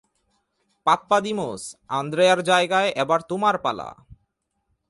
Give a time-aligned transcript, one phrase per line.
[0.87, 1.75] Pappadimos,
[1.89, 3.89] আন্দ্রেয়ার জায়গায় এবার তোমার পালা।